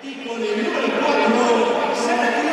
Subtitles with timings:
[0.00, 2.48] Y con el número 4, Sergio.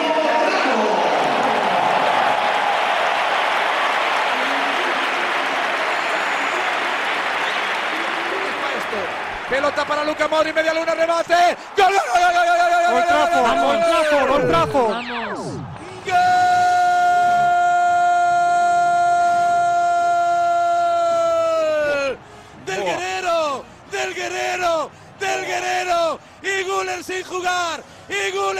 [9.50, 11.55] Pelota para Luca Modri, media luna, rebate.
[11.78, 13.27] ¡Gol, gol, gol, gol, gol, gol,
[14.09, 15.14] gol, gol, gol, gol.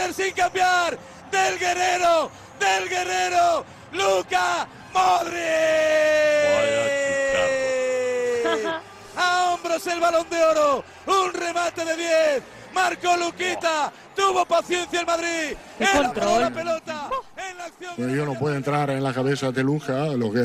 [0.06, 0.98] ¡Y Guller sin cambiar!
[1.30, 2.30] ¡Del Guerrero!
[2.60, 3.64] ¡Del Guerrero!
[3.92, 5.42] ¡Luca Modric!
[9.16, 10.84] A hombros el balón de oro.
[11.06, 12.42] Un remate de 10.
[12.74, 13.92] Marcó Luquita.
[14.14, 15.56] Tuvo paciencia el Madrid.
[15.78, 16.40] ¡Qué Era control!
[16.42, 17.10] la pelota.
[17.50, 17.94] En la acción.
[17.96, 20.44] Bueno, yo no puedo entrar en la cabeza de Luca, lo que,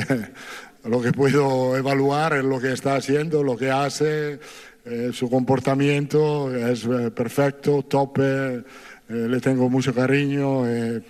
[0.85, 4.39] lo que puedo evaluar es lo que está haciendo, lo que hace,
[4.83, 8.63] eh, su comportamiento es eh, perfecto, tope,
[9.11, 11.01] eh, le tengo mucho cariño, eh,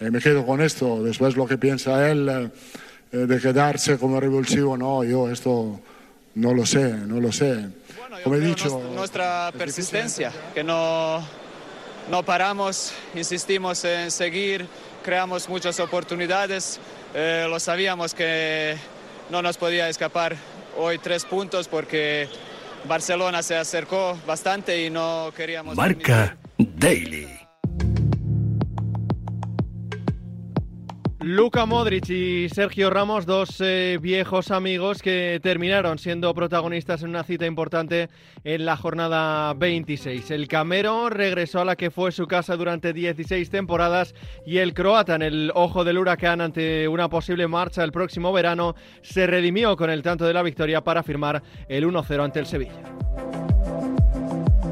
[0.00, 1.02] eh, me quedo con esto.
[1.02, 2.50] Después lo que piensa él eh,
[3.12, 5.80] eh, de quedarse como revulsivo, no, yo esto
[6.34, 7.68] no lo sé, no lo sé.
[7.98, 11.24] Bueno, Como he dicho, nues- nuestra persistencia, que no,
[12.10, 14.66] no paramos, insistimos en seguir,
[15.02, 16.80] creamos muchas oportunidades,
[17.14, 18.76] eh, lo sabíamos que
[19.30, 20.36] no nos podía escapar
[20.76, 22.28] hoy tres puntos porque
[22.88, 25.76] Barcelona se acercó bastante y no queríamos...
[25.76, 26.36] Marca
[26.84, 27.26] Daily.
[31.20, 37.24] Luca Modric y Sergio Ramos, dos eh, viejos amigos que terminaron siendo protagonistas en una
[37.24, 38.10] cita importante
[38.44, 40.30] en la jornada 26.
[40.30, 45.14] El Camero regresó a la que fue su casa durante 16 temporadas y el croata
[45.14, 49.88] en el ojo del huracán ante una posible marcha el próximo verano se redimió con
[49.88, 53.03] el tanto de la victoria para firmar el 1-0 ante el Sevilla.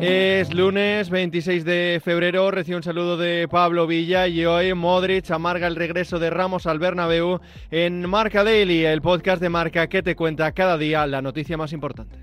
[0.04, 5.68] Es lunes 26 de febrero, recibe un saludo de Pablo Villa y hoy Modric amarga
[5.68, 7.38] el regreso de Ramos al Bernabéu
[7.70, 11.72] en Marca Daily, el podcast de Marca que te cuenta cada día la noticia más
[11.72, 12.18] importante.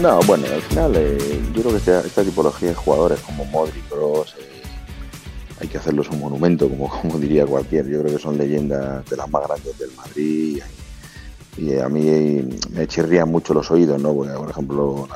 [0.00, 3.88] No, bueno, al final eh, yo creo que esta, esta tipología de jugadores como Modric,
[3.88, 4.62] Kroos, eh,
[5.60, 7.86] hay que hacerlos un monumento, como, como diría cualquier.
[7.86, 10.62] Yo creo que son leyendas de las más grandes del Madrid
[11.58, 14.14] y a mí me chirrían mucho los oídos, ¿no?
[14.14, 15.08] Porque, por ejemplo,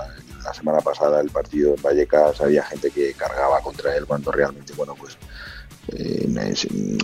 [0.44, 4.72] la, semana pasada el partido en Vallecas había gente que cargaba contra él cuando realmente,
[4.76, 5.16] bueno, pues
[5.88, 6.54] eh,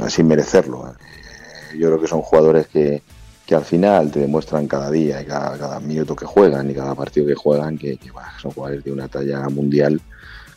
[0.09, 0.89] sin, merecerlo.
[0.89, 3.03] Eh, yo creo que son jugadores que,
[3.47, 7.27] que al final te demuestran cada día y cada, minuto que juegan y cada partido
[7.27, 7.99] que juegan que,
[8.43, 10.01] son jugadores de una talla mundial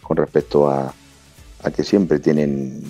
[0.01, 0.93] con respecto a,
[1.63, 2.81] a que siempre tienen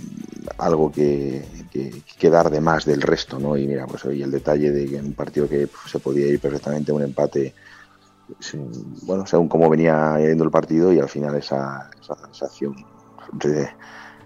[0.61, 3.57] algo que, que, que, dar de más del resto, ¿no?
[3.57, 6.27] Y mira, pues hoy el detalle de que en un partido que pues, se podía
[6.27, 7.55] ir perfectamente a un empate,
[9.03, 12.75] bueno, según cómo venía yendo el partido y al final esa, esa sensación
[13.33, 13.69] de,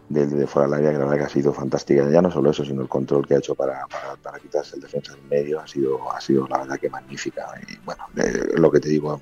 [0.09, 2.09] de, de, fuera del área que la verdad que ha sido fantástica.
[2.09, 3.87] Ya no solo eso, sino el control que ha hecho para,
[4.41, 7.45] quitarse el defensa en medio ha sido, ha sido la verdad que magnífica.
[7.65, 9.21] Y bueno, eh, lo que te digo,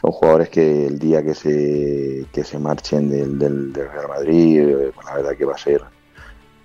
[0.00, 4.92] son jugadores que el día que se, que se marchen del, del, Real Madrid, eh,
[5.04, 5.93] la verdad que va a ser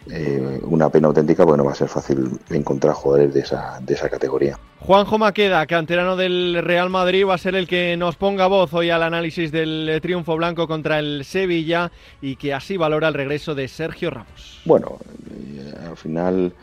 [0.10, 3.94] eh, una pena auténtica porque no va a ser fácil encontrar jugadores de esa, de
[3.94, 4.58] esa categoría.
[4.80, 8.90] Juanjo Maqueda, canterano del Real Madrid, va a ser el que nos ponga voz hoy
[8.90, 13.68] al análisis del triunfo blanco contra el Sevilla y que así valora el regreso de
[13.68, 14.62] Sergio Ramos.
[14.66, 14.98] Bueno,
[15.30, 16.54] eh, al final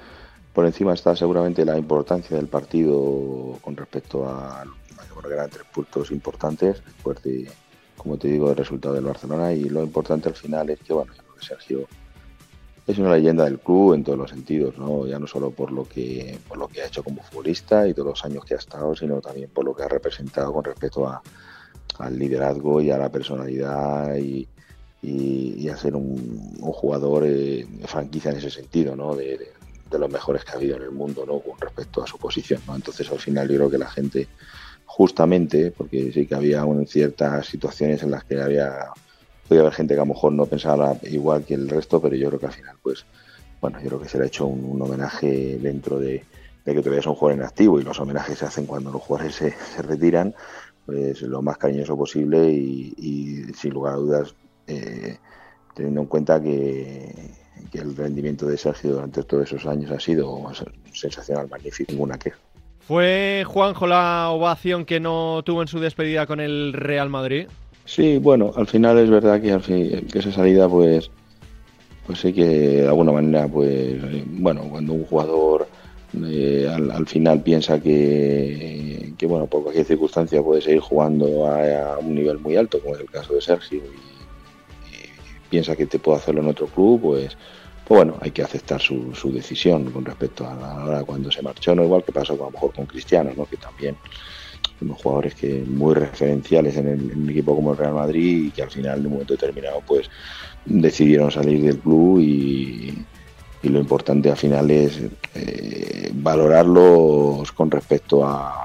[0.53, 4.65] por encima está seguramente la importancia del partido con respecto a
[5.15, 7.51] bueno, que eran tres puntos importantes después de,
[7.97, 11.13] como te digo, el resultado del Barcelona y lo importante al final es que, bueno,
[11.41, 11.87] Sergio
[12.87, 15.07] es una leyenda del club en todos los sentidos, ¿no?
[15.07, 18.09] Ya no solo por lo que por lo que ha hecho como futbolista y todos
[18.09, 21.21] los años que ha estado, sino también por lo que ha representado con respecto a,
[21.99, 24.47] al liderazgo y a la personalidad y,
[25.03, 29.15] y, a ser un, jugador eh, franquicia en ese sentido, ¿no?
[29.15, 29.39] De,
[29.91, 31.39] de, los mejores que ha habido en el mundo, ¿no?
[31.41, 32.77] Con respecto a su posición, ¿no?
[32.77, 34.29] Entonces al final yo creo que la gente
[34.85, 38.91] justamente, porque sí que había ciertas situaciones en las que había
[39.49, 42.29] podía haber gente que a lo mejor no pensaba igual que el resto, pero yo
[42.29, 43.05] creo que al final, pues,
[43.61, 46.25] bueno, yo creo que se le ha hecho un, homenaje dentro de,
[46.65, 49.35] que todavía es un jugador en activo y los homenajes se hacen cuando los jugadores
[49.37, 50.35] se, se retiran,
[50.85, 54.35] pues lo más cariñoso posible y, y sin lugar a dudas,
[54.67, 55.17] eh,
[55.75, 57.13] teniendo en cuenta que,
[57.71, 60.43] que, el rendimiento de Sergio durante todos esos años ha sido
[60.93, 62.39] sensacional, magnífico, ninguna queja.
[62.87, 67.49] ¿Fue Juanjo la ovación que no tuvo en su despedida con el Real Madrid?
[67.87, 71.09] Sí, bueno, al final es verdad que, al fin, que esa salida, pues,
[72.05, 73.97] pues sí que de alguna manera, pues,
[74.27, 75.69] bueno, cuando un jugador
[76.25, 82.17] eh, al, final piensa que, que, bueno, por cualquier circunstancia puede seguir jugando a, un
[82.17, 84.17] nivel muy alto, como es el caso de Sergio, y,
[85.49, 87.37] piensa que te puede hacerlo en otro club, pues,
[87.87, 91.41] pues bueno, hay que aceptar su, su decisión con respecto a la hora cuando se
[91.41, 93.47] marchó, no igual que pasó a lo mejor con Cristiano, ¿no?
[93.47, 93.97] que también
[94.81, 98.63] unos jugadores que muy referenciales en, el, un equipo como el Real Madrid y que
[98.63, 100.11] al final de un momento determinado pues
[100.65, 103.05] decidieron salir del club y,
[103.63, 105.01] lo importante al final es
[105.35, 108.63] eh, valorarlos con respecto a,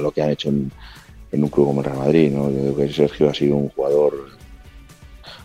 [0.00, 0.72] lo que han hecho en,
[1.30, 2.32] un club como el Real Madrid.
[2.32, 4.26] Yo creo que Sergio ha sido un jugador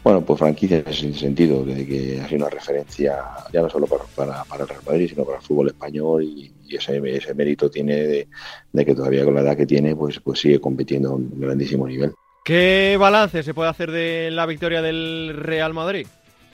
[0.04, 3.20] bueno, pues franquicia en ese sentido, de que ha sido una referencia
[3.54, 7.02] ya no solo para, para, el Real Madrid, sino para el fútbol español y, ese,
[7.04, 8.28] ese, mérito tiene
[8.72, 11.86] de, que todavía con la edad que tiene, pues, pues sigue compitiendo a un grandísimo
[11.86, 12.14] nivel.
[12.46, 16.08] ¿Qué balance se puede hacer de la victoria del Real Madrid?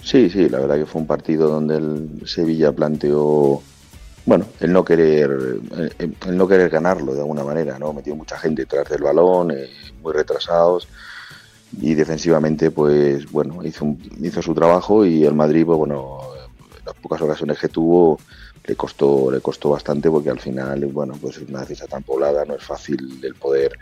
[0.04, 3.62] Sí, sí, la verdad que fue un partido donde el Sevilla planteó,
[4.26, 5.30] bueno, el no querer,
[6.00, 7.94] el, no querer ganarlo de alguna manera, ¿no?
[7.94, 9.70] Metió mucha gente detrás del balón, eh,
[10.02, 10.88] muy retrasados
[11.80, 16.19] y defensivamente pues bueno hizo hizo su trabajo y el Madrid pues bueno
[16.86, 18.19] las pocas ocasiones que tuvo
[18.66, 22.56] le costó le costó bastante porque al final bueno pues una defensa tan poblada no
[22.56, 23.78] es fácil el poder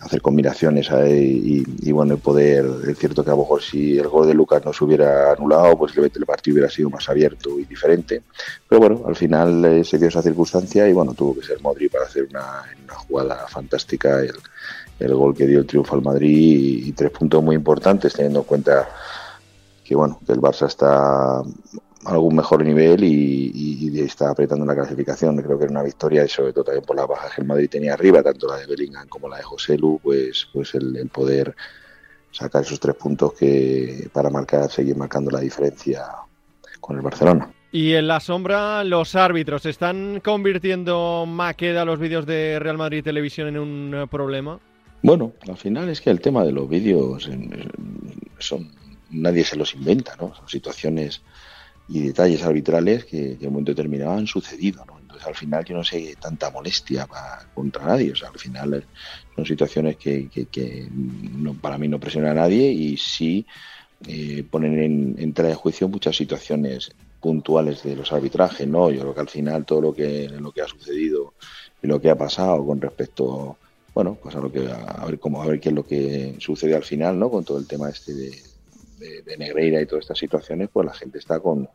[0.00, 4.08] hacer combinaciones y, y, bueno el poder es cierto que a lo mejor si el
[4.08, 7.58] gol de Lucas no se hubiera anulado pues el, el partido hubiera sido más abierto
[7.58, 8.22] y diferente.
[8.68, 11.88] Pero bueno al final eh, se dio esa circunstancia y bueno tuvo que ser Modri
[11.90, 14.32] para hacer una, una jugada fantástica el,
[15.00, 18.44] el gol que dio el triunfo al Madrid y, tres puntos muy importantes teniendo en
[18.44, 18.88] cuenta
[19.82, 21.42] que bueno que el Barça está
[22.04, 25.36] a algún mejor nivel y, está apretando la clasificación.
[25.42, 27.68] Creo que era una victoria y sobre todo también por la baja que el Madrid
[27.68, 31.54] tenía arriba, tanto la de Bellingham como la de José Lu, pues, pues el, poder
[32.30, 36.06] sacar esos tres puntos que para marcar, seguir marcando la diferencia
[36.80, 37.52] con el Barcelona.
[37.72, 43.48] Y en la sombra, los árbitros, ¿están convirtiendo Maqueda los vídeos de Real Madrid Televisión
[43.48, 44.58] en un problema?
[45.02, 47.28] Bueno, al final es que el tema de los vídeos
[48.38, 48.80] son
[49.10, 50.34] nadie se los inventa, ¿no?
[50.34, 51.22] Son situaciones
[51.88, 54.98] y detalles arbitrales que, en un momento determinado han sucedido, ¿no?
[55.00, 58.86] Entonces al final yo no sé tanta molestia para, contra nadie, o sea, al final
[59.34, 63.44] son situaciones que, que, no, para mí no presionan a nadie y sí
[64.06, 68.90] eh, ponen en, en tela de juicio muchas situaciones puntuales de los arbitrajes, ¿no?
[68.90, 71.34] Yo creo que al final todo lo que, lo que ha sucedido
[71.82, 73.58] y lo que ha pasado con respecto
[74.02, 76.74] bueno, pues a, lo que, a ver cómo, a ver qué es lo que sucede
[76.74, 77.30] al final, ¿no?
[77.30, 81.38] Con todo el tema este de, Negreira y todas estas situaciones, pues la gente está
[81.38, 81.68] con,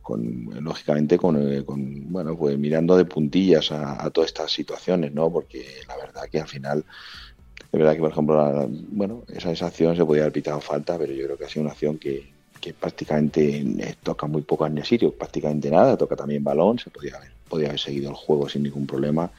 [0.00, 5.30] con lógicamente con, con, bueno, pues mirando de puntillas a, todas estas situaciones, ¿no?
[5.30, 6.84] Porque la verdad que al final,
[7.58, 11.12] es verdad que por ejemplo, bueno, esa, esa acción se podía haber pitado falta, pero
[11.12, 12.32] yo creo que ha sido una acción que,
[12.62, 17.16] que prácticamente toca muy poco en el sitio, prácticamente nada, toca también balón, se podía
[17.16, 19.30] haber, podía haber seguido el juego sin ningún problema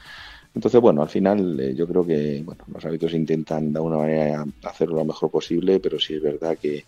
[0.54, 4.44] entonces, bueno, al final eh, yo creo que bueno, los árbitros intentan de alguna manera
[4.62, 6.84] hacerlo lo mejor posible, pero sí es verdad que,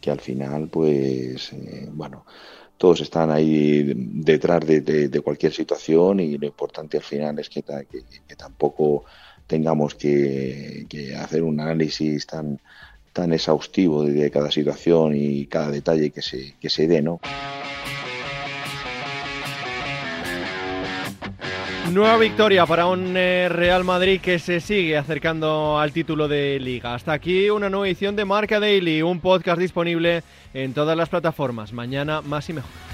[0.00, 2.24] que al final, pues, eh, bueno,
[2.76, 8.36] todos están ahí detrás de, cualquier situación y lo importante al final es que, que,
[8.36, 9.04] tampoco
[9.46, 10.86] tengamos que,
[11.16, 12.60] hacer un análisis tan
[13.12, 17.20] tan exhaustivo de cada situación y cada detalle que se, que se dé, ¿no?
[21.92, 26.94] Nueva victoria para un eh, Real Madrid que se sigue acercando al título de liga.
[26.94, 30.22] Hasta aquí una nueva edición de Marca Daily, un podcast disponible
[30.54, 31.72] en todas las plataformas.
[31.72, 32.93] Mañana más y mejor.